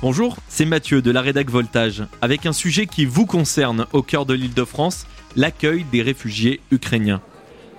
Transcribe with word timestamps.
Bonjour, 0.00 0.36
c'est 0.48 0.64
Mathieu 0.64 1.02
de 1.02 1.10
la 1.10 1.20
Rédac 1.22 1.50
Voltage, 1.50 2.04
avec 2.22 2.46
un 2.46 2.52
sujet 2.52 2.86
qui 2.86 3.04
vous 3.04 3.26
concerne 3.26 3.86
au 3.92 4.00
cœur 4.00 4.26
de 4.26 4.34
l'île 4.34 4.54
de 4.54 4.62
France, 4.64 5.08
l'accueil 5.34 5.84
des 5.90 6.02
réfugiés 6.02 6.60
ukrainiens. 6.70 7.20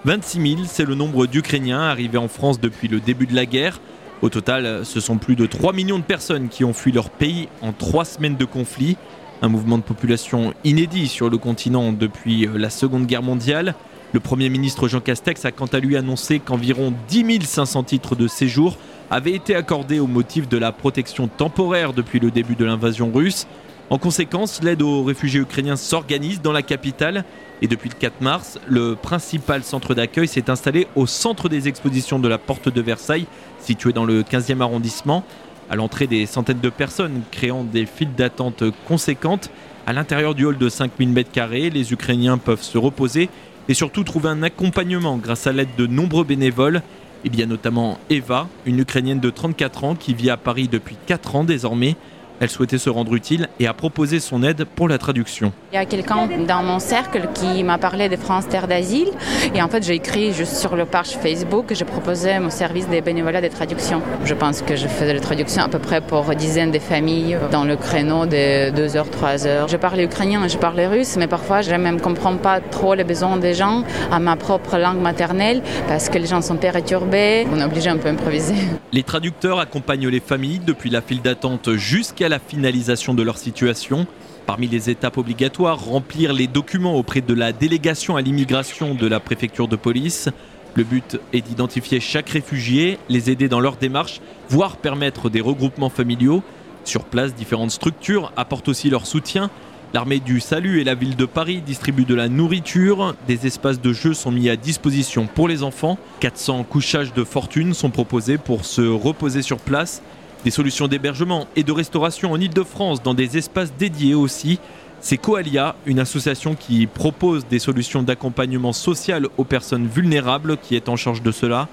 26 0.03 0.55
000, 0.55 0.61
c'est 0.65 0.83
le 0.83 0.95
nombre 0.95 1.27
d'Ukrainiens 1.27 1.79
arrivés 1.79 2.17
en 2.17 2.27
France 2.27 2.59
depuis 2.59 2.89
le 2.89 2.99
début 2.99 3.25
de 3.25 3.35
la 3.35 3.45
guerre. 3.45 3.79
Au 4.21 4.27
total, 4.27 4.85
ce 4.85 4.99
sont 4.99 5.17
plus 5.17 5.37
de 5.37 5.45
3 5.45 5.71
millions 5.71 5.97
de 5.97 6.03
personnes 6.03 6.49
qui 6.49 6.65
ont 6.65 6.73
fui 6.73 6.91
leur 6.91 7.09
pays 7.09 7.47
en 7.61 7.71
3 7.71 8.03
semaines 8.03 8.35
de 8.35 8.43
conflit. 8.43 8.97
Un 9.41 9.47
mouvement 9.47 9.77
de 9.77 9.83
population 9.83 10.53
inédit 10.65 11.07
sur 11.07 11.29
le 11.29 11.37
continent 11.37 11.93
depuis 11.93 12.49
la 12.53 12.69
Seconde 12.69 13.05
Guerre 13.05 13.23
mondiale. 13.23 13.75
Le 14.11 14.19
Premier 14.19 14.49
ministre 14.49 14.87
Jean 14.87 15.01
Castex 15.01 15.45
a 15.45 15.51
quant 15.51 15.67
à 15.67 15.79
lui 15.79 15.95
annoncé 15.95 16.39
qu'environ 16.39 16.95
10 17.09 17.43
500 17.43 17.83
titres 17.83 18.15
de 18.15 18.27
séjour 18.27 18.75
avaient 19.11 19.33
été 19.33 19.53
accordés 19.53 19.99
au 19.99 20.07
motif 20.07 20.49
de 20.49 20.57
la 20.57 20.71
protection 20.71 21.27
temporaire 21.27 21.93
depuis 21.93 22.19
le 22.19 22.31
début 22.31 22.55
de 22.55 22.65
l'invasion 22.65 23.11
russe. 23.11 23.45
En 23.91 23.99
conséquence, 23.99 24.63
l'aide 24.63 24.81
aux 24.81 25.03
réfugiés 25.03 25.39
ukrainiens 25.39 25.75
s'organise 25.75 26.41
dans 26.41 26.51
la 26.51 26.63
capitale 26.63 27.23
et 27.61 27.67
depuis 27.67 27.89
le 27.89 27.95
4 27.95 28.21
mars, 28.21 28.59
le 28.67 28.95
principal 28.95 29.63
centre 29.63 29.93
d'accueil 29.93 30.27
s'est 30.27 30.49
installé 30.49 30.87
au 30.95 31.05
centre 31.05 31.47
des 31.47 31.67
expositions 31.67 32.17
de 32.17 32.27
la 32.27 32.39
Porte 32.39 32.69
de 32.69 32.81
Versailles, 32.81 33.27
situé 33.59 33.93
dans 33.93 34.05
le 34.05 34.23
15e 34.23 34.61
arrondissement. 34.61 35.23
À 35.69 35.75
l'entrée, 35.75 36.07
des 36.07 36.25
centaines 36.25 36.61
de 36.61 36.69
personnes 36.69 37.21
créant 37.29 37.63
des 37.63 37.85
files 37.85 38.15
d'attente 38.15 38.63
conséquentes. 38.87 39.51
À 39.85 39.93
l'intérieur 39.93 40.33
du 40.35 40.45
hall 40.45 40.57
de 40.57 40.69
5000 40.69 41.13
m2, 41.13 41.71
les 41.71 41.93
Ukrainiens 41.93 42.37
peuvent 42.37 42.61
se 42.61 42.77
reposer 42.77 43.29
et 43.69 43.75
surtout 43.75 44.03
trouver 44.03 44.29
un 44.29 44.41
accompagnement 44.43 45.17
grâce 45.17 45.47
à 45.47 45.53
l'aide 45.53 45.69
de 45.77 45.85
nombreux 45.85 46.25
bénévoles. 46.25 46.81
Y 47.23 47.43
a 47.43 47.45
notamment 47.45 47.99
Eva, 48.09 48.47
une 48.65 48.79
Ukrainienne 48.79 49.19
de 49.19 49.29
34 49.29 49.83
ans 49.83 49.95
qui 49.95 50.13
vit 50.13 50.31
à 50.31 50.37
Paris 50.37 50.67
depuis 50.67 50.97
4 51.05 51.35
ans 51.35 51.43
désormais. 51.43 51.95
Elle 52.41 52.49
souhaitait 52.49 52.77
se 52.77 52.89
rendre 52.89 53.13
utile 53.15 53.49
et 53.59 53.67
a 53.67 53.73
proposé 53.73 54.21
son 54.21 54.43
aide 54.43 54.63
pour 54.63 54.87
la 54.87 54.97
traduction. 54.97 55.51
Il 55.73 55.75
y 55.75 55.77
a 55.77 55.85
quelqu'un 55.85 56.29
dans 56.47 56.63
mon 56.63 56.79
cercle 56.79 57.27
qui 57.33 57.63
m'a 57.65 57.77
parlé 57.77 58.07
de 58.07 58.15
France 58.15 58.47
Terre 58.47 58.67
d'Asile 58.67 59.09
et 59.53 59.61
en 59.61 59.67
fait 59.67 59.83
j'ai 59.83 59.95
écrit 59.95 60.31
juste 60.31 60.55
sur 60.55 60.77
le 60.77 60.85
page 60.85 61.17
Facebook 61.17 61.65
que 61.65 61.75
je 61.75 61.83
proposais 61.83 62.39
mon 62.39 62.49
service 62.49 62.87
des 62.87 63.01
bénévolats 63.01 63.41
de 63.41 63.49
traduction. 63.49 64.01
Je 64.23 64.33
pense 64.33 64.61
que 64.61 64.77
je 64.77 64.87
faisais 64.87 65.13
la 65.13 65.19
traduction 65.19 65.63
à 65.63 65.67
peu 65.67 65.79
près 65.79 65.99
pour 65.99 66.33
dizaines 66.33 66.71
de 66.71 66.79
familles 66.79 67.37
dans 67.51 67.65
le 67.65 67.75
créneau 67.75 68.25
de 68.25 68.71
2 68.71 68.95
heures, 68.95 69.09
3 69.09 69.45
heures. 69.45 69.67
Je 69.67 69.75
parlais 69.75 70.05
ukrainien 70.05 70.45
et 70.45 70.49
je 70.49 70.57
parlais 70.57 70.87
russe 70.87 71.17
mais 71.17 71.27
parfois 71.27 71.61
je 71.61 71.71
ne 71.71 71.77
même 71.77 71.99
comprends 71.99 72.37
pas 72.37 72.61
trop 72.61 72.93
les 72.93 73.03
besoins 73.03 73.35
des 73.35 73.53
gens 73.53 73.83
à 74.11 74.19
ma 74.19 74.37
propre 74.37 74.77
langue 74.77 75.01
maternelle 75.01 75.61
parce 75.89 76.07
que 76.07 76.17
les 76.17 76.27
gens 76.27 76.41
sont 76.41 76.55
perturbés. 76.55 77.45
On 77.51 77.59
est 77.59 77.65
obligé 77.65 77.89
un 77.89 77.97
peu 77.97 78.07
improviser. 78.07 78.55
Les 78.93 79.03
traducteurs 79.03 79.59
accompagnent 79.59 80.07
les 80.07 80.21
familles 80.21 80.61
depuis 80.65 80.89
la 80.89 81.01
file 81.01 81.21
d'attente 81.21 81.73
jusqu'à 81.73 82.28
la 82.29 82.39
finalisation 82.39 83.13
de 83.13 83.23
leur 83.23 83.37
situation. 83.37 84.07
Parmi 84.45 84.67
les 84.67 84.89
étapes 84.89 85.17
obligatoires, 85.17 85.83
remplir 85.83 86.31
les 86.33 86.47
documents 86.47 86.95
auprès 86.95 87.21
de 87.21 87.33
la 87.33 87.51
délégation 87.51 88.15
à 88.15 88.21
l'immigration 88.21 88.95
de 88.95 89.07
la 89.07 89.19
préfecture 89.19 89.67
de 89.67 89.75
police. 89.75 90.29
Le 90.75 90.83
but 90.83 91.19
est 91.33 91.41
d'identifier 91.41 91.99
chaque 91.99 92.29
réfugié, 92.29 92.97
les 93.09 93.29
aider 93.29 93.49
dans 93.49 93.59
leur 93.59 93.75
démarche, 93.75 94.21
voire 94.49 94.77
permettre 94.77 95.29
des 95.29 95.41
regroupements 95.41 95.89
familiaux. 95.89 96.41
Sur 96.85 97.03
place, 97.03 97.35
différentes 97.35 97.71
structures 97.71 98.31
apportent 98.37 98.69
aussi 98.69 98.89
leur 98.89 99.05
soutien. 99.05 99.49
L'armée 99.93 100.19
du 100.19 100.39
salut 100.39 100.79
et 100.79 100.83
la 100.83 100.93
ville 100.93 101.15
de 101.15 101.25
Paris 101.25 101.61
distribuent 101.61 102.05
de 102.05 102.13
la 102.13 102.29
nourriture, 102.29 103.15
des 103.27 103.47
espaces 103.47 103.81
de 103.81 103.91
jeu 103.91 104.13
sont 104.13 104.31
mis 104.31 104.47
à 104.47 104.55
disposition 104.55 105.27
pour 105.27 105.47
les 105.47 105.63
enfants, 105.63 105.97
400 106.19 106.63
couchages 106.63 107.11
de 107.13 107.23
fortune 107.23 107.73
sont 107.73 107.89
proposés 107.89 108.37
pour 108.37 108.65
se 108.65 108.81
reposer 108.81 109.41
sur 109.41 109.57
place 109.57 110.03
des 110.43 110.51
solutions 110.51 110.87
d'hébergement 110.87 111.47
et 111.55 111.63
de 111.63 111.71
restauration 111.71 112.31
en 112.31 112.39
Ile-de-France 112.39 113.03
dans 113.03 113.13
des 113.13 113.37
espaces 113.37 113.73
dédiés 113.77 114.15
aussi. 114.15 114.59
C'est 115.01 115.17
Coalia, 115.17 115.75
une 115.85 115.99
association 115.99 116.55
qui 116.55 116.85
propose 116.85 117.47
des 117.47 117.59
solutions 117.59 118.03
d'accompagnement 118.03 118.73
social 118.73 119.27
aux 119.37 119.43
personnes 119.43 119.87
vulnérables 119.87 120.57
qui 120.57 120.75
est 120.75 120.89
en 120.89 120.95
charge 120.95 121.21
de 121.21 121.31
cela. 121.31 121.67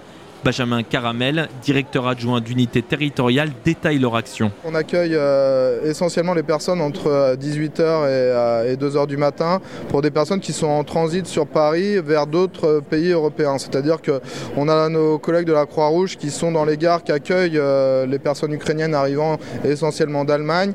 Benjamin 0.44 0.82
Caramel, 0.82 1.48
directeur 1.62 2.06
adjoint 2.06 2.40
d'unité 2.40 2.82
territoriale, 2.82 3.50
détaille 3.64 3.98
leur 3.98 4.14
action. 4.16 4.52
On 4.64 4.74
accueille 4.74 5.14
euh, 5.14 5.90
essentiellement 5.90 6.34
les 6.34 6.42
personnes 6.42 6.80
entre 6.80 7.36
18h 7.36 7.80
euh, 7.80 8.72
et, 8.72 8.76
2h 8.76 8.96
euh, 8.96 9.06
du 9.06 9.16
matin 9.16 9.60
pour 9.88 10.02
des 10.02 10.10
personnes 10.10 10.40
qui 10.40 10.52
sont 10.52 10.66
en 10.68 10.84
transit 10.84 11.26
sur 11.26 11.46
Paris 11.46 11.98
vers 12.00 12.26
d'autres 12.26 12.80
pays 12.88 13.10
européens. 13.10 13.58
C'est-à-dire 13.58 13.98
qu'on 14.02 14.68
a 14.68 14.88
nos 14.88 15.18
collègues 15.18 15.46
de 15.46 15.52
la 15.52 15.66
Croix-Rouge 15.66 16.16
qui 16.16 16.30
sont 16.30 16.52
dans 16.52 16.64
les 16.64 16.76
gares 16.76 17.02
qui 17.02 17.12
accueillent 17.12 17.60
les 18.06 18.18
personnes 18.18 18.52
ukrainiennes 18.52 18.94
arrivant 18.94 19.38
essentiellement 19.64 20.24
d'Allemagne 20.24 20.72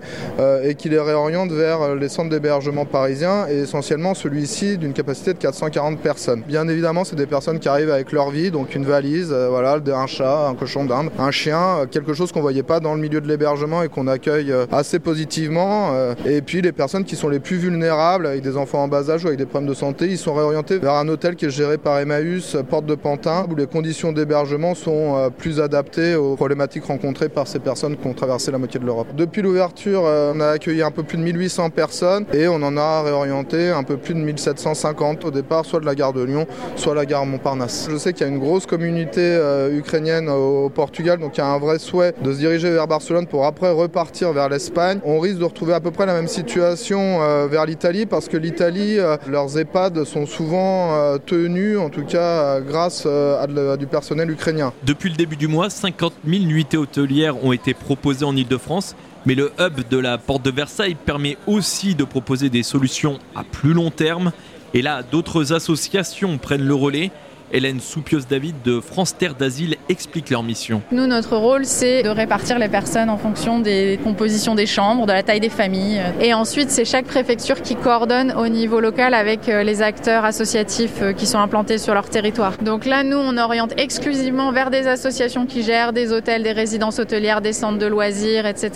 et 0.64 0.76
qui 0.76 0.90
les 0.90 1.00
réorientent 1.00 1.52
vers 1.52 1.96
les 1.96 2.10
centres 2.10 2.30
d'hébergement 2.30 2.86
parisiens 2.86 3.48
et 3.50 3.60
essentiellement 3.60 4.14
celui-ci 4.14 4.78
d'une 4.78 4.94
capacité 4.94 5.34
de 5.34 5.40
440 5.40 6.00
personnes. 6.00 6.44
Bien 6.48 6.68
évidemment, 6.68 7.04
c'est 7.04 7.16
des 7.16 7.26
personnes 7.26 7.60
qui 7.60 7.70
arrivent 7.70 7.92
avec 7.92 8.12
leur 8.12 8.30
vie, 8.30 8.52
donc 8.52 8.76
une 8.76 8.86
valise, 8.86 9.32
voilà, 9.52 9.80
un 9.94 10.08
chat, 10.08 10.48
un 10.48 10.56
cochon 10.56 10.86
d'Inde, 10.86 11.10
un 11.20 11.32
chien, 11.32 11.60
euh, 11.60 11.86
quelque 11.86 12.14
chose 12.14 12.32
qu'on 12.32 12.42
voyait 12.42 12.64
pas 12.64 12.80
dans 12.80 12.96
le 12.96 13.02
milieu 13.02 13.20
de 13.20 13.28
l'hébergement 13.28 13.84
et 13.84 13.90
qu'on 13.90 14.08
accueille 14.08 14.52
euh, 14.52 14.66
assez 14.72 14.98
positivement. 15.00 15.92
Euh, 15.94 16.14
et 16.26 16.42
puis 16.42 16.62
les 16.62 16.72
personnes 16.72 17.04
qui 17.04 17.18
sont 17.18 17.28
les 17.28 17.40
plus 17.40 17.58
vulnérables, 17.58 18.28
avec 18.28 18.42
des 18.42 18.56
enfants 18.56 18.84
en 18.84 18.88
bas 18.88 19.10
âge 19.10 19.26
ou 19.26 19.28
avec 19.28 19.38
des 19.38 19.46
problèmes 19.46 19.70
de 19.70 19.76
santé, 19.76 20.08
ils 20.08 20.18
sont 20.18 20.34
réorientés 20.34 20.80
vers 20.80 20.94
un 20.94 21.08
hôtel 21.10 21.36
qui 21.36 21.46
est 21.46 21.50
géré 21.50 21.78
par 21.78 22.00
Emmaüs, 22.00 22.56
porte 22.70 22.86
de 22.86 22.96
Pantin, 22.96 23.46
où 23.52 23.56
les 23.56 23.68
conditions 23.68 24.14
d'hébergement 24.14 24.74
sont 24.74 25.32
plus 25.38 25.60
adaptées 25.60 26.16
aux 26.16 26.36
problématiques 26.36 26.86
rencontrées 26.86 27.30
par 27.30 27.48
ces 27.48 27.60
personnes 27.60 27.98
qui 27.98 28.08
ont 28.08 28.14
traversé 28.14 28.52
la 28.52 28.58
moitié 28.58 28.80
de 28.80 28.86
l'Europe. 28.86 29.08
Depuis 29.16 29.42
l'ouverture, 29.42 30.04
on 30.04 30.40
a 30.40 30.48
accueilli 30.48 30.82
un 30.82 30.92
peu 30.92 31.04
plus 31.04 31.18
de 31.18 31.24
1800 31.24 31.72
personnes 31.72 32.26
et 32.34 32.48
on 32.48 32.62
en 32.64 32.78
a 32.78 33.02
réorienté 33.02 33.70
un 33.70 33.84
peu 33.84 33.98
plus 33.98 34.14
de 34.14 34.20
1750 34.20 35.26
au 35.26 35.32
départ, 35.32 35.66
soit 35.66 35.82
de 35.82 35.86
la 35.86 35.96
gare 35.96 36.14
de 36.14 36.24
Lyon, 36.24 36.48
soit 36.76 36.96
la 36.96 37.06
gare 37.06 37.26
Montparnasse. 37.26 37.88
Je 37.90 37.98
sais 37.98 38.14
qu'il 38.14 38.26
y 38.26 38.30
a 38.30 38.34
une 38.34 38.40
grosse 38.40 38.66
communauté 38.66 39.41
euh, 39.42 39.78
ukrainienne 39.78 40.30
au 40.30 40.70
Portugal. 40.70 41.20
Donc 41.20 41.38
il 41.38 41.40
y 41.40 41.44
a 41.44 41.48
un 41.48 41.60
vrai 41.60 41.80
souhait 41.80 42.14
de 42.24 42.34
se 42.34 42.38
diriger 42.38 42.72
vers 42.72 42.88
Barcelone 42.88 43.28
pour 43.28 43.46
après 43.46 43.72
repartir 43.72 44.32
vers 44.34 44.50
l'Espagne. 44.50 45.00
On 45.04 45.20
risque 45.20 45.40
de 45.40 45.46
retrouver 45.46 45.74
à 45.74 45.80
peu 45.80 45.92
près 45.92 46.06
la 46.06 46.14
même 46.14 46.28
situation 46.28 47.22
euh, 47.22 47.48
vers 47.48 47.66
l'Italie 47.66 48.06
parce 48.06 48.28
que 48.28 48.38
l'Italie, 48.38 49.00
euh, 49.00 49.18
leurs 49.28 49.58
EHPAD 49.58 50.04
sont 50.04 50.26
souvent 50.26 51.18
tenus, 51.26 51.78
en 51.78 51.90
tout 51.90 52.06
cas 52.06 52.60
grâce 52.62 53.06
à, 53.06 53.48
du 53.78 53.88
personnel 53.88 54.30
ukrainien. 54.30 54.74
Depuis 54.84 55.10
le 55.10 55.16
début 55.16 55.36
du 55.36 55.48
mois, 55.48 55.70
50 55.70 56.14
000 56.28 56.44
nuitées 56.46 56.78
hôtelières 56.78 57.44
ont 57.44 57.52
été 57.52 57.74
proposées 57.74 58.26
en 58.26 58.36
Ile-de-France. 58.36 58.96
Mais 59.26 59.36
le 59.36 59.52
hub 59.60 59.88
de 59.88 59.98
la 59.98 60.18
porte 60.18 60.44
de 60.44 60.50
Versailles 60.50 60.96
permet 60.96 61.38
aussi 61.46 61.94
de 61.94 62.04
proposer 62.04 62.50
des 62.50 62.64
solutions 62.64 63.20
à 63.36 63.44
plus 63.44 63.74
long 63.74 63.92
terme. 63.92 64.32
Et 64.74 64.82
là, 64.82 65.04
d'autres 65.04 65.54
associations 65.54 66.38
prennent 66.38 66.66
le 66.66 66.74
relais. 66.74 67.12
Hélène 67.54 67.80
Soupios-David 67.80 68.56
de 68.64 68.80
France 68.80 69.18
Terre 69.18 69.36
d'Asile 69.36 69.76
explique 69.90 70.30
leur 70.30 70.44
mission. 70.44 70.82
Nous, 70.92 71.06
notre 71.06 71.36
rôle, 71.36 71.66
c'est 71.66 72.04
de 72.04 72.10
répartir 72.10 72.60
les 72.60 72.70
personnes 72.70 73.10
en 73.10 73.18
fonction 73.18 73.60
des 73.60 74.00
compositions 74.04 74.56
des 74.56 74.66
chambres, 74.66 75.06
de 75.06 75.12
la 75.12 75.24
taille 75.24 75.40
des 75.40 75.50
familles. 75.50 76.02
Et 76.22 76.34
ensuite, 76.34 76.70
c'est 76.70 76.86
chaque 76.86 77.06
préfecture 77.06 77.62
qui 77.62 77.76
coordonne 77.76 78.34
au 78.38 78.48
niveau 78.48 78.80
local 78.80 79.14
avec 79.14 79.50
euh, 79.50 79.64
les 79.64 79.82
acteurs 79.82 80.24
associatifs 80.24 81.02
euh, 81.02 81.14
qui 81.14 81.26
sont 81.26 81.40
implantés 81.40 81.78
sur 81.78 81.94
leur 81.94 82.10
territoire. 82.10 82.58
Donc 82.62 82.86
là, 82.86 83.04
nous, 83.04 83.18
on 83.18 83.38
oriente 83.38 83.74
exclusivement 83.78 84.52
vers 84.52 84.70
des 84.70 84.88
associations 84.88 85.46
qui 85.46 85.64
gèrent 85.64 85.94
des 85.94 86.14
hôtels, 86.14 86.44
des 86.44 86.52
résidences 86.54 87.00
hôtelières, 87.00 87.42
des 87.42 87.54
centres 87.54 87.80
de 87.80 87.88
loisirs, 87.88 88.46
etc. 88.46 88.72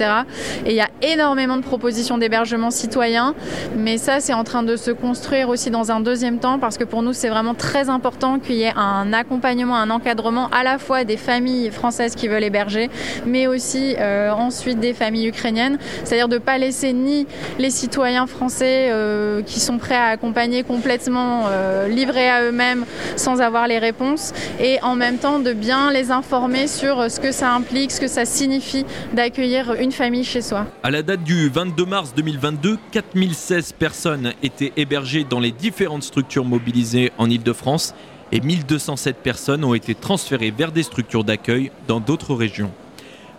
Et 0.66 0.72
il 0.72 0.75
y 0.75 0.81
a 0.81 0.90
énormément 1.02 1.57
de 1.57 1.63
propositions 1.63 2.18
d'hébergement 2.18 2.72
citoyen, 2.72 3.36
mais 3.78 3.97
ça, 3.97 4.19
c'est 4.19 4.34
en 4.34 4.44
train 4.44 4.63
de 4.63 4.75
se 4.75 4.92
construire 4.92 5.50
aussi 5.50 5.72
dans 5.72 5.92
un 5.92 6.00
deuxième 6.02 6.40
temps 6.40 6.59
parce 6.59 6.78
que 6.78 6.84
pour 6.84 7.02
nous, 7.02 7.13
c'est 7.13 7.30
vraiment 7.30 7.53
très 7.53 7.90
important 7.90 8.40
qu'il 8.40 8.65
un 8.76 9.14
accompagnement, 9.14 9.76
un 9.76 9.90
encadrement 9.90 10.50
à 10.50 10.64
la 10.64 10.78
fois 10.78 11.03
des 11.03 11.18
familles 11.18 11.72
françaises 11.72 12.16
qui 12.16 12.28
veulent 12.28 12.44
héberger, 12.44 12.90
mais 13.26 13.48
aussi 13.48 13.96
euh, 13.98 14.31
ensuite 14.31 14.80
des 14.80 14.94
familles 14.94 15.28
ukrainiennes. 15.28 15.78
C'est-à-dire 16.04 16.28
de 16.28 16.36
ne 16.36 16.39
pas 16.39 16.57
laisser 16.57 16.94
ni 16.94 17.28
les 17.60 17.69
citoyens 17.69 18.28
français 18.28 18.89
euh, 18.89 19.42
qui 19.42 19.60
sont 19.60 19.78
prêts 19.78 19.95
à 19.95 20.07
accompagner 20.07 20.63
complètement 20.63 21.45
euh, 21.48 21.88
livrés 21.88 22.30
à 22.30 22.44
eux-mêmes 22.44 22.86
sans 23.16 23.42
avoir 23.42 23.68
les 23.68 23.80
réponses, 23.80 24.34
et 24.60 24.80
en 24.81 24.95
même 24.95 25.18
temps 25.18 25.39
de 25.39 25.54
bien 25.54 25.92
les 25.92 26.12
informer 26.12 26.68
sur 26.68 27.10
ce 27.10 27.19
que 27.19 27.31
ça 27.31 27.54
implique, 27.54 27.92
ce 27.92 28.01
que 28.01 28.07
ça 28.07 28.25
signifie 28.25 28.86
d'accueillir 29.13 29.74
une 29.80 29.92
famille 29.92 30.24
chez 30.24 30.42
soi. 30.42 30.66
À 30.84 30.92
la 30.92 31.01
date 31.01 31.24
du 31.24 31.50
22 31.50 31.86
mars 31.86 32.13
2022, 32.16 32.78
4016 32.92 33.74
personnes 33.74 34.34
étaient 34.44 34.74
hébergées 34.78 35.24
dans 35.24 35.39
les 35.39 35.51
différentes 35.51 36.04
structures 36.04 36.45
mobilisées 36.45 37.12
en 37.18 37.30
Ile-de-France 37.30 37.94
et 38.31 38.42
1207 38.42 39.18
personnes 39.18 39.63
ont 39.63 39.74
été 39.74 39.95
transférées 39.95 40.51
vers 40.51 40.72
des 40.72 40.83
structures 40.83 41.24
d'accueil 41.24 41.72
dans 41.88 42.00
d'autres 42.00 42.36
régions. 42.36 42.72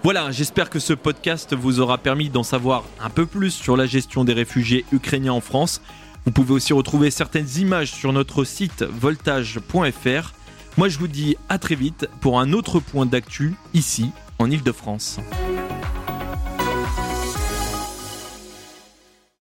Voilà, 0.03 0.31
j'espère 0.31 0.71
que 0.71 0.79
ce 0.79 0.93
podcast 0.93 1.55
vous 1.55 1.81
aura 1.81 1.99
permis 1.99 2.31
d'en 2.31 2.43
savoir 2.43 2.85
un 3.01 3.11
peu 3.11 3.27
plus 3.27 3.51
sur 3.51 3.77
la 3.77 3.87
gestion 3.87 4.25
des 4.25 4.35
réfugiés 4.35 4.85
ukrainiens 4.93 5.33
en 5.33 5.41
France. 5.41 5.81
Vous 6.25 6.33
pouvez 6.33 6.55
aussi 6.55 6.73
retrouver 6.73 7.11
certaines 7.11 7.49
images 7.59 7.93
sur 7.93 8.13
notre 8.13 8.45
site 8.45 8.83
voltage.fr. 8.83 10.33
Moi 10.77 10.89
je 10.89 10.99
vous 10.99 11.09
dis 11.09 11.37
à 11.49 11.59
très 11.59 11.75
vite 11.75 12.09
pour 12.21 12.39
un 12.39 12.53
autre 12.53 12.81
point 12.81 13.07
d'actu 13.07 13.55
ici 13.75 14.11
en 14.39 14.51
Ile-de-France. 14.51 15.19